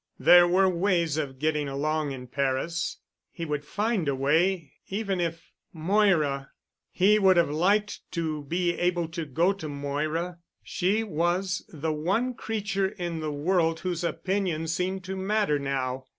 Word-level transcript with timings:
There 0.17 0.47
were 0.47 0.67
ways 0.67 1.15
of 1.17 1.37
getting 1.37 1.69
along 1.69 2.11
in 2.11 2.25
Paris. 2.25 2.97
He 3.31 3.45
would 3.45 3.63
find 3.63 4.07
a 4.07 4.15
way 4.15 4.73
even 4.87 5.19
if... 5.21 5.51
Moira! 5.73 6.49
He 6.89 7.19
would 7.19 7.37
have 7.37 7.51
liked 7.51 7.99
to 8.13 8.41
be 8.45 8.73
able 8.79 9.07
to 9.09 9.25
go 9.27 9.53
to 9.53 9.69
Moira. 9.69 10.39
She 10.63 11.03
was 11.03 11.63
the 11.71 11.93
one 11.93 12.33
creature 12.33 12.87
in 12.87 13.19
the 13.19 13.31
world 13.31 13.81
whose 13.81 14.03
opinion 14.03 14.65
seemed 14.67 15.03
to 15.03 15.15
matter 15.15 15.59
now. 15.59 16.07